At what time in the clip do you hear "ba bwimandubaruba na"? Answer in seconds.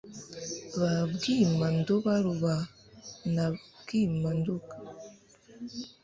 0.79-3.45